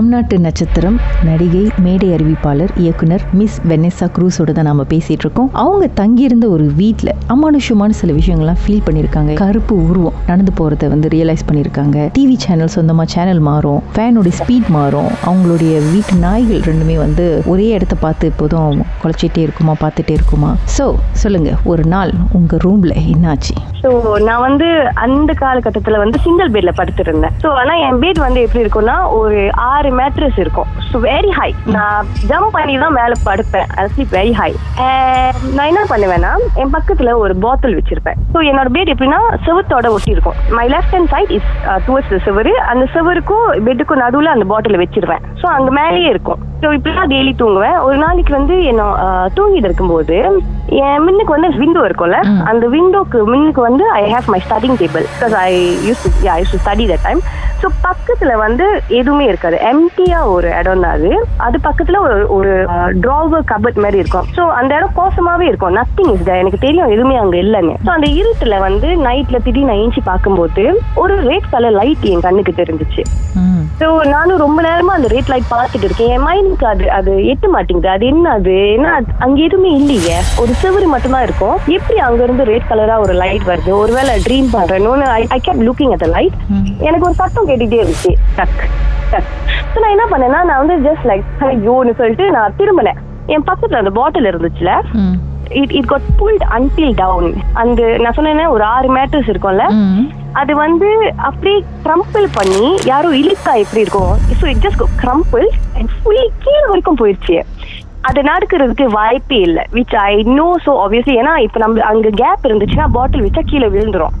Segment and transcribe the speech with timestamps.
[0.00, 0.94] நம் நாட்டு நட்சத்திரம்
[1.28, 5.48] நடிகை மேடை அறிவிப்பாளர் இயக்குனர் மிஸ் வெனெசா குரூஸோட தான் நம்ம பேசிட்டு இருக்கோம்.
[5.62, 9.32] அவங்க தங்கியிருந்த ஒரு வீட்டில் அமானுஷ்யமான சில விஷயங்கள்லாம் ஃபீல் பண்ணியிருக்காங்க.
[9.42, 12.06] கருப்பு உருவம் நடந்து போகிறத வந்து ரியலைஸ் பண்ணியிருக்காங்க.
[12.18, 13.82] டிவி சேனல் சொந்தமாக சேனல் மாறும்.
[13.96, 15.10] ஃபேனோட ஸ்பீட் மாறும்.
[15.30, 20.52] அவங்களுடைய வீட்டு நாய்கள் ரெண்டுமே வந்து ஒரே இடத்த பார்த்து எப்போதும் குலைச்சிட்டே இருக்குமா பார்த்துட்டே இருக்குமா?
[20.78, 20.86] ஸோ
[21.24, 23.56] சொல்லுங்க ஒரு நாள் உங்க ரூம்ல என்னாச்சு?
[23.82, 23.90] ஸோ
[24.28, 24.66] நான் வந்து
[25.04, 27.36] அந்த காலகட்டத்தில் வந்து சிங்கிள் பெட்ல படுத்திருந்தேன்.
[27.44, 29.38] ஸோ ஆனால் என் பெட் வந்து எப்படி இருக்கும்னா ஒரு
[29.74, 30.68] ஆறு மேட்ரஸ் இருக்கும்.
[30.90, 33.68] ஸோ வெரி ஹை நான் ஜம்ப் பண்ணி தான் மேலே படுப்பேன்.
[33.76, 34.50] அது ஸ்லீப் வெரி ஹை
[35.56, 38.20] நான் என்ன பண்ணுவேன்னா என் பக்கத்தில் ஒரு பாட்டில் வச்சிருப்பேன்.
[38.34, 41.50] ஸோ என்னோட பெட் எப்படின்னா செவத்தோட ஒட்டி இருக்கும் my left hand side is
[41.88, 42.54] towards the செவரு.
[42.72, 45.26] அந்த செவருக்கும் பெட்டுக்கும் நடுவில் அந்த பாட்டில் வச்சிருவேன்.
[45.42, 46.40] ஸோ அங்கே மேலேயே இருக்கும்.
[46.62, 47.76] ஸோ இப்படிலாம் டெய்லி தூங்குவேன்.
[47.86, 48.82] ஒரு நாளைக்கு வந்து என்ன
[49.36, 50.16] தூங்கிட்டு இருக்கும்போது
[50.86, 52.18] என் மின்னுக்கு வந்து விண்டோ இருக்கும்ல.
[52.50, 55.52] அந்த விண்டோக்கு முன்னுக்கு வந்து I have my studying table because I
[55.86, 57.22] use ya use study that time
[57.62, 58.66] so பக்கத்துல வந்து
[58.98, 59.56] எதுவுமே இருக்காது.
[59.70, 61.10] எம்டியா ஒரு இடம் தான் அது.
[61.46, 62.52] அது பக்கத்துல ஒரு ஒரு
[63.04, 64.28] ட்ராவர் கபட் மாதிரி இருக்கும்.
[64.36, 65.74] ஸோ அந்த இடம் கோசமாவே இருக்கும்.
[65.80, 67.74] நத்திங் இஸ் எனக்கு தெரியும் எதுவுமே அங்க இல்லைன்னு.
[67.86, 70.64] ஸோ அந்த இருட்டுல வந்து நைட்ல திடீர்னு நான் ஏஞ்சி பார்க்கும்போது
[71.04, 73.04] ஒரு ரெட் கலர் லைட் என் கண்ணுக்கு தெரிஞ்சிச்சு.
[73.80, 76.10] ஸோ நானும் ரொம்ப நேரமா அந்த ரேட் லைட் பார்த்துட்டு இருக்கேன்.
[76.14, 77.88] என் மைண்டுக்கு அது அது எட்ட மாட்டேங்குது.
[77.94, 78.54] அது என்ன அது?
[78.74, 78.90] ஏன்னா
[79.24, 80.16] அங்க எதுவுமே இல்லையே.
[80.42, 81.56] ஒரு செவரு மட்டும்தான் இருக்கும்.
[81.76, 83.72] எப்படி அங்க இருந்து ரெட் கலரா ஒரு லைட் வருது?
[83.82, 86.36] ஒருவேளை ட்ரீம் பண்றேன்னு I keep looking at light.
[86.88, 88.12] எனக்கு ஒரு சத்தம் கேட்டுட்டே இருந்துச்சு.
[88.38, 88.60] டக்
[89.14, 89.32] டக்.
[89.72, 93.00] ஸோ நான் என்ன பண்ணேன்னா நான் வந்து ஜஸ்ட் லைக் ஐயோன்னு சொல்லிட்டு நான் திரும்பினேன்.
[93.34, 94.70] என் பக்கத்துல அந்த பாட்டில் இருந்துச்சுல.
[95.50, 99.66] It it got pulled until down அந்த நான் சொன்னேனே ஒரு ஆறு மேட்ரஸ் இருக்கும்ல?
[100.32, 100.88] அது வந்து
[101.28, 104.12] அப்படியே க்ரம்பிள் பண்ணி யாரும் இழுத்தா எப்படி இருக்கும்?
[104.40, 105.46] So it just crumble
[105.78, 107.38] and fully கீழே வரைக்கும் போயிடுச்சு
[108.08, 112.86] அது நடக்கிறதுக்கு வாய்ப்பே இல்லை which I know so obviously ஏன்னா இப்போ நம்ம அங்க கேப் இருந்துச்சுன்னா
[112.96, 114.14] பாட்டில் வச்சா கீழே விழுந்துரும்.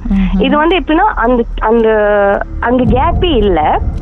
[0.46, 1.88] இது வந்து எப்படின்னா அந்த அந்த
[2.68, 3.58] அங்க கேப்பே இல்ல.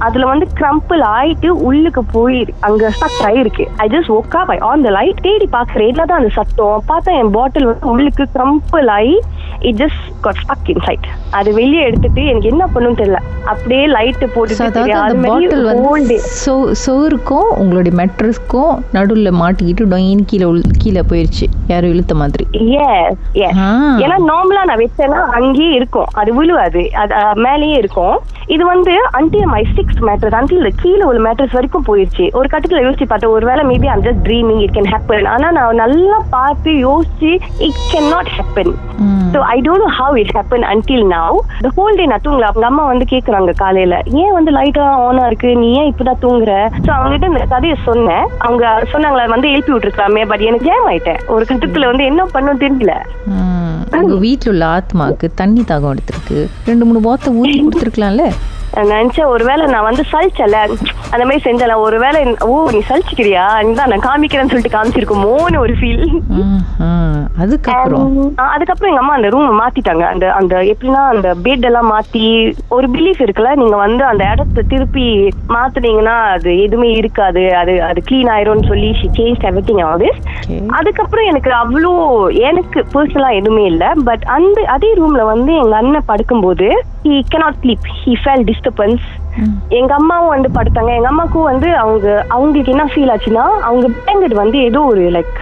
[0.07, 2.39] அதுல வந்து கிரம்பிள் ஆயிட்டு உள்ளுக்கு போய்
[2.69, 3.67] அங்க ஸ்டக் ஆயிருக்கு.
[3.85, 6.85] ஐ ஜஸ்ட் ஒக்கா பை ஆன் த லைட் தேடி பாக்குறேன் தான் அந்த சத்தம்?
[6.91, 9.17] பார்த்தா என் பாட்டில் வந்து உள்ளுக்கு கிரம்பிள் ஆகி
[9.69, 11.07] it just got stuck inside
[11.39, 13.21] அது வெளியே எடுத்துட்டு எனக்கு என்ன பண்ணுன்னு தெரியல.
[13.53, 15.01] அப்படியே லைட் So, போட்டுட்டு அதாவது தெரியும்.
[15.05, 16.21] அந்த அது மாதிரி பாட்டில் வந்து whole day.
[16.45, 16.53] சோ
[16.85, 19.31] சோருக்கும் உங்களுடைய மெட்ரஸ்க்கும் நடுவில்
[19.75, 22.47] டொயின் கீழே கீழே போயிடுச்சு யாரும் இழுத்த மாதிரி.
[22.53, 23.53] Yes, yes.
[23.59, 23.99] ஆ.
[23.99, 26.07] ஏன்னா நார்மலா நான் வச்சேன்னா அங்கேயே இருக்கும்.
[26.13, 26.91] அது விழுவாது.
[26.93, 28.19] அது மேலேயே இருக்கும்.
[28.47, 33.07] இது வந்து until my six mattress until கீழே உள்ள மேட்ரஸ் வரைக்கும் போயிடுச்சு ஒரு கட்டத்துல யோசிச்சு
[33.07, 33.31] பார்த்தேன்.
[33.31, 38.09] ஒருவேளை maybe I'm just dreaming it can happen ஆனா நான் நல்லா பார்த்து யோசிச்சு it can
[38.09, 38.75] not happen.
[39.35, 42.43] So I don't know how it happen until now the whole day நான் தூங்கல.
[42.43, 44.03] அவங்க அம்மா வந்து கேக்குறாங்க காலையில.
[44.05, 45.57] ஏன் வந்து லைட்டா ஆனா இருக்கு?
[45.57, 46.71] நீ ஏன் இப்பதான் தூங்குற?
[46.87, 48.27] ஸோ அவங்ககிட்ட இந்த கதையை சொன்னேன்.
[48.39, 51.21] அவங்க சொன்னாங்களா வந்து எழுப்பி விட்டுருக்கலாமே பட் எனக்கு ஜேம் ஆயிட்டேன்.
[51.27, 52.93] ஒரு கட்டத்துல வந்து என்ன பண்ணும் தெரியல.
[53.91, 56.39] உங்க வீட்டில் உள்ள ஆத்மாக்கு தண்ணி தாகம் எடுத்திருக்கு.
[56.67, 58.25] ரெண்டு மூணு போத்தை ஊற்றி கொடுத்துருக்கலாம்ல?
[58.93, 60.57] நினைச்சேன் ஒருவேளை நான் வந்து சலிச்சல
[61.13, 63.45] அந்த மாதிரி செஞ்சல ஒருவேளை ஓ நீ சலிச்சுக்கிறியா?
[63.69, 66.05] இதான் நான் காமிக்கிறேன்னு சொல்லிட்டு காமிச்சிருக்குமோன்னு ஒரு ஃபீல்.
[67.43, 68.09] அதுக்கப்புறம்?
[68.55, 70.05] அதுக்கப்புறம் எங்க அம்மா அந்த ரூம் மாத்திட்டாங்க.
[70.13, 72.25] அந்த அந்த எப்படின்னா அந்த பெட் எல்லாம் மாத்தி
[72.69, 75.07] ஒரு பிலீஃப் இருக்குல்ல நீங்க வந்து அந்த இடத்த திருப்பி
[75.57, 77.45] மாத்துனீங்கன்னா அது எதுவுமே இருக்காது.
[77.55, 80.11] அது அது க்ளீன் ஆயிரும்னு சொல்லி சேஞ்ச் எவ்ரி திங் ஆகுது.
[80.79, 81.93] அதுக்கப்புறம் எனக்கு அவ்வளோ
[82.51, 83.91] எனக்கு பர்சனலா எதுவுமே இல்லை.
[84.05, 86.69] பட் அந்த அதே ரூம்ல வந்து எங்க அண்ணன் படுக்கும்போது
[87.05, 89.05] he cannot sleep he fell disturbance
[89.79, 90.91] எங்க அம்மாவும் வந்து படுத்தாங்க.
[90.99, 95.37] எங்க அம்மாக்கும் வந்து அவங்க அவங்களுக்கு என்ன ஃபீல் ஆச்சுன்னா அவங்க blanket வந்து ஏதோ ஒரு லைக்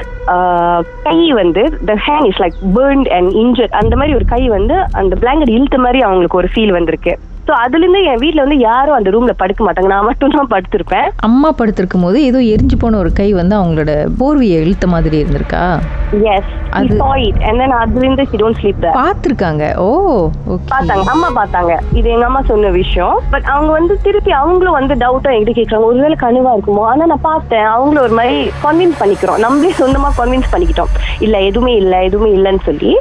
[1.07, 5.17] கை வந்து the hand is like burnt and injured அந்த மாதிரி ஒரு கை வந்து அந்த
[5.23, 7.15] பிளாங்கெட் இழுத்த மாதிரி அவங்களுக்கு ஒரு ஃபீல் வந்திருக்கு.
[7.47, 9.87] ஸோ அதுல இருந்து என் வீட்ல வந்து யாரும் அந்த ரூம்ல படுக்க மாட்டாங்க.
[9.87, 11.11] நான் மட்டும் தான் படுத்திருப்பேன்.
[11.17, 15.79] அம்மா படுத்திருக்கும் போது ஏதோ எரிஞ்சு போன ஒரு கை வந்து அவங்களோட போர்வையை இழுத்த மாதிரி இருந்திருக்கா?
[16.23, 17.41] எஸ் அது- saw it.
[17.41, 18.97] And then அதுல இருந்து she don't sleep there.
[18.97, 19.77] பார்த்துருக்காங்க.
[19.77, 21.05] ஓ ஓகே பார்த்தாங்க.
[21.05, 21.79] அம்மா பார்த்தாங்க.
[21.93, 23.21] இது எங்க அம்மா சொன்ன விஷயம்.
[23.31, 26.81] பட் அவங்க வந்து திருப்பி அவங்களும் வந்து டவுட்டா என்கிட்ட கேட்கறாங்க ஒருவேளை கனவா இருக்குமோ?
[26.81, 27.65] ஆனா நான் பார்த்தேன்.
[27.65, 29.39] அவங்களும் ஒரு மாதிரி கன்வின்ஸ் பண்ணிக்கிறோம்.
[29.39, 30.89] நம்மளே சொந்தமா கன்வின்ஸ் பண்ணிக்கிட்டோம்.
[31.19, 32.99] இல்ல எதுவுமே இல்ல எதுவுமே இல்லைன்னு சொல்லி.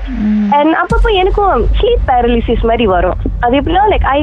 [0.50, 3.16] அண்ட் அப்பப்போ எனக்கும் ஸ்லீப் பேரலிசிஸ் மாதிரி வரும்.
[3.44, 4.20] அது எப்படின்னா like I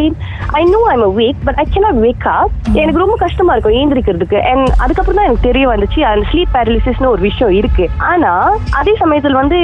[0.61, 4.39] I know I'm wake but I cannot wake up எனக்கு ரொம்ப கஷ்டமா இருக்கும் ஏந்திரிக்கிறதுக்கு.
[4.51, 7.87] அண்ட் அதுக்கப்புறம் தான் எனக்கு தெரிய வந்துச்சு அந்த ஸ்லீப் பேரலிசிஸ்னு ஒரு விஷயம் இருக்கு.
[8.13, 8.33] ஆனா
[8.81, 9.61] அதே சமயத்துல வந்து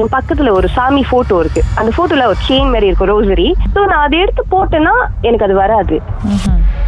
[0.00, 1.64] என் பக்கத்துல ஒரு சாமி போட்டோ இருக்கு.
[1.78, 5.98] அந்த போட்டோல ஒரு செயின் மாதிரி இருக்கும் ரோசரி ஸோ நான் அதை எடுத்து போட்டேன்னா எனக்கு அது வராது.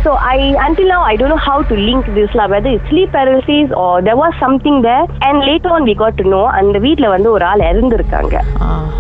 [0.05, 3.11] So I until now I don't know how to link this lah whether it's sleep
[3.17, 5.05] paralysis or there was something there.
[5.27, 8.35] And later on we got to know அந்த வீட்ல வந்து ஒரு ஆள் இறந்துருக்காங்க.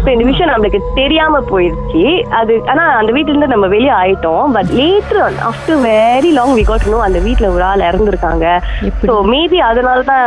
[0.04, 2.04] So இந்த விஷயம் நம்மளுக்கு தெரியாம போயிருச்சு.
[2.38, 4.46] அது ஆனா அந்த வீட்ல இருந்து நம்ம வெளியே ஆயிட்டோம்.
[4.56, 8.46] But later on after very long we got know அந்த வீட்ல ஒரு ஆள் இறந்துருக்காங்க?
[9.08, 10.26] ஸோ மேபி அதனால தான்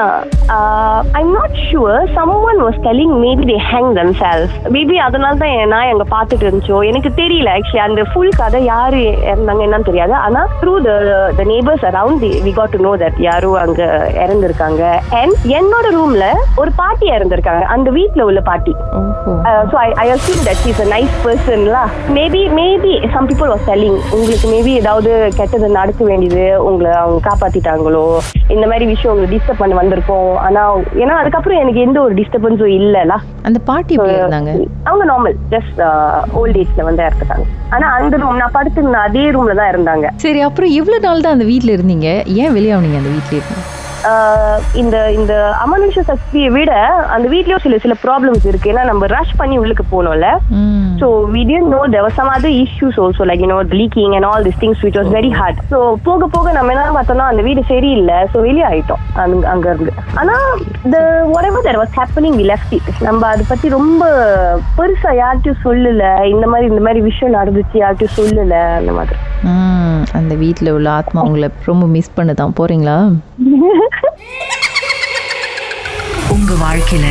[1.21, 2.05] I'm not sure
[2.51, 3.91] someone was telling maybe they hang
[4.21, 6.79] themselves maybe அதனால தான் நாய் அங்க பார்த்துட்டு இருந்துச்சோ.
[6.91, 9.03] எனக்கு தெரியல ஆக்சுவலி அந்த ஃபுல் கதை யாரு
[9.33, 10.15] இறந்தாங்க என்னன்னு தெரியாது.
[10.27, 10.93] ஆனா through the
[11.37, 13.81] the neighbours around we got to know that யாரும் அங்க
[14.23, 14.81] இறந்திருக்காங்க.
[15.19, 16.25] அண்ட் என்னோட ரூம்ல
[16.61, 17.63] ஒரு பாட்டி இறந்திருக்காங்க.
[17.75, 18.73] அந்த வீட்ல உள்ள பாட்டி.
[19.71, 21.83] So I I assume that is a nice பர்சன்லா
[22.17, 28.03] maybe maybe some people was telling உங்களுக்கு மேபி ஏதாவது கெட்டது நடக்க வேண்டியது உங்களை அவங்க காப்பாத்திட்டாங்களோ.
[28.55, 30.33] இந்த மாதிரி விஷயம் உங்களுக்கு டிஸ்டர்ப் பண்ண வந்திருக்கோம்.
[30.47, 30.63] ஆனா
[31.03, 33.17] ஏன்னா அதுக்கப்புறம் எனக்கு எந்த ஒரு டிஸ்டர்பன்ஸும் இல்லல
[33.47, 33.95] அந்த பாட்டி
[34.89, 35.81] அவங்க நார்மல் ஜஸ்ட்
[36.41, 37.47] ஓல்ட் ஏஜ்ல வந்து இறந்துட்டாங்க.
[37.75, 40.07] ஆனா அந்த ரூம் நான் படுத்திருந்த அதே ரூம்ல தான் இருந்தாங்க.
[40.23, 42.07] சரி அப்புறம் எவ்வளவு நாள் தான் அந்த வீட்ல இருந்தீங்க?
[42.43, 43.65] ஏன் வெளியாவனீங்க அந்த வீட்ல இருந்து
[44.09, 45.33] ஆஹ் இந்த இந்த
[45.63, 46.71] அமானுஷ சக்தியை விட
[47.13, 48.67] அந்த வீட்லயும் சில சில ப்ராப்ளம்ஸ் இருக்கு.
[48.71, 50.27] ஏன்னா நம்ம ரஷ் பண்ணி உள்ளுக்கு போனோம்ல.
[50.59, 50.83] ம்.
[51.01, 54.11] So we didn't know there was some other issues also like you know the leaking
[54.17, 55.57] and all these things which was very hard.
[55.71, 58.17] So போக போக நம்ம என்ன பார்த்தோம்னா அந்த வீடு சரியில்லை.
[58.33, 59.03] ஸோ வெளியே ஆயிட்டோம்.
[59.23, 60.35] அங்க அங்க இருந்து ஆனா
[60.95, 62.87] the whatever that was happening we left it.
[63.07, 64.03] நம்ம அதை பத்தி ரொம்ப
[64.79, 66.05] பெருசா யார்கிட்டயும் சொல்லல.
[66.35, 69.19] இந்த மாதிரி இந்த மாதிரி விஷயம் நடந்துச்சு யார்கிட்டயும் சொல்லல அந்த மாதிரி.
[70.13, 72.97] அந்த வீட்டில் உள்ள ஆத்மா உங்களை ரொம்ப மிஸ் பண்ணுதான் போறீங்களா?
[76.35, 77.07] உங்க வாழ்க்கையில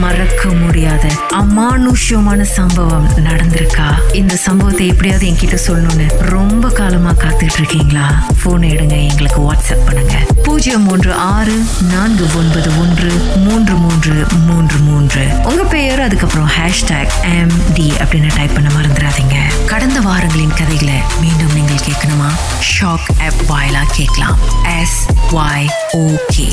[0.00, 1.08] மறக்க முடியாத
[1.38, 3.86] அமானுஷ்யமான சம்பவம் நடந்திருக்கா?
[4.12, 8.06] இந்த சம்பவத்தை எப்படியாவது என்கிட்ட சொல்லணும்னு ரொம்ப காலமா காத்துட்டு இருக்கீங்களா
[8.42, 10.16] போன் எடுங்க எங்களுக்கு வாட்ஸ்அப் பண்ணுங்க.
[10.44, 11.56] பூஜ்ஜியம் மூன்று ஆறு
[11.92, 13.10] நான்கு ஒன்பது ஒன்று
[13.46, 15.24] மூன்று மூன்று மூன்று மூன்று.
[15.44, 15.62] உங்க
[16.06, 19.64] அதுக்கப்புறம் ஹேஷ்டாக் எம் டி அப்படின்னு டைப் பண்ண மறந்துடாதீங்க.
[19.66, 22.28] கடந்த வாரங்களின் கதைகளை மீண்டும் நீங்கள் கேட்கணுமா?
[22.68, 24.38] ஷாக் ஆப் வாயிலா கேட்கலாம்.
[24.80, 26.48] S Y okay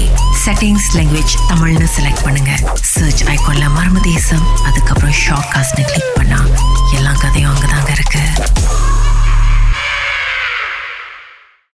[0.46, 2.52] settings language தமிழ்னு செலக்ட் பண்ணுங்க.
[2.82, 6.46] சர்ச் ஐகான்ல மர்ம தேசம் அதுக்கப்புறம் ஷாக் காஸ்ட்னு கிளிக் பண்ணா
[6.94, 8.20] எல்லா கதையும் அங்கதாங்க இருக்கு.